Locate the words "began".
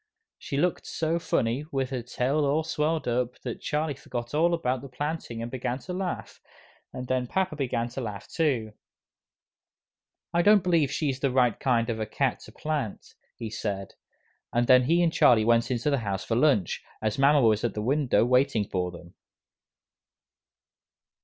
5.51-5.77, 7.55-7.87